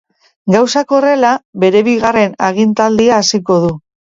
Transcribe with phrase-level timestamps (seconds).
[0.53, 1.33] Gauzak horrela,
[1.65, 3.73] bere bigarren agintaldia hasiko du.